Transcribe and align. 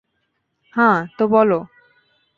হা, 0.73 0.89
তো 1.17 1.23
বলো। 1.27 1.59